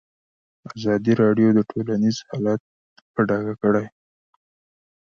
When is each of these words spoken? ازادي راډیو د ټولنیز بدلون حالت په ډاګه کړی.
ازادي 0.73 1.13
راډیو 1.21 1.47
د 1.53 1.59
ټولنیز 1.69 2.15
بدلون 2.19 2.29
حالت 2.29 2.61
په 3.13 3.21
ډاګه 3.27 3.53
کړی. 3.61 3.85